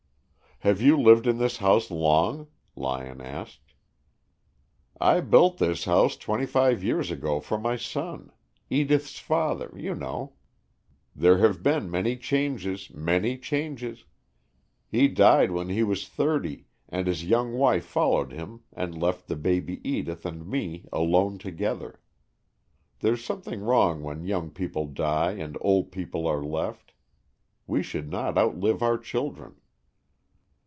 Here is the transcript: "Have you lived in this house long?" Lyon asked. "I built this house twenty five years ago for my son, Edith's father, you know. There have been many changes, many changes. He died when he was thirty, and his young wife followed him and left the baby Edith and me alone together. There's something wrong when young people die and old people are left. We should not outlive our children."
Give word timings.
"Have 0.63 0.79
you 0.79 0.95
lived 0.95 1.25
in 1.25 1.39
this 1.39 1.57
house 1.57 1.89
long?" 1.89 2.45
Lyon 2.75 3.19
asked. 3.19 3.73
"I 4.99 5.19
built 5.19 5.57
this 5.57 5.85
house 5.85 6.15
twenty 6.15 6.45
five 6.45 6.83
years 6.83 7.09
ago 7.09 7.39
for 7.39 7.57
my 7.57 7.75
son, 7.77 8.31
Edith's 8.69 9.17
father, 9.17 9.73
you 9.75 9.95
know. 9.95 10.33
There 11.15 11.39
have 11.39 11.63
been 11.63 11.89
many 11.89 12.15
changes, 12.15 12.91
many 12.93 13.39
changes. 13.39 14.05
He 14.87 15.07
died 15.07 15.49
when 15.49 15.69
he 15.69 15.81
was 15.81 16.07
thirty, 16.07 16.67
and 16.87 17.07
his 17.07 17.25
young 17.25 17.53
wife 17.53 17.85
followed 17.85 18.31
him 18.31 18.61
and 18.71 18.95
left 19.01 19.25
the 19.27 19.35
baby 19.35 19.81
Edith 19.83 20.27
and 20.27 20.47
me 20.47 20.85
alone 20.93 21.39
together. 21.39 21.99
There's 22.99 23.25
something 23.25 23.61
wrong 23.61 24.03
when 24.03 24.25
young 24.25 24.51
people 24.51 24.85
die 24.85 25.31
and 25.31 25.57
old 25.59 25.91
people 25.91 26.27
are 26.27 26.43
left. 26.43 26.93
We 27.65 27.81
should 27.81 28.11
not 28.11 28.37
outlive 28.37 28.83
our 28.83 28.99
children." 28.99 29.55